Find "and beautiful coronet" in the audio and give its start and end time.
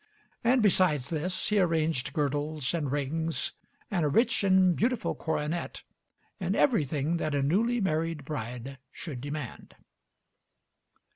4.43-5.83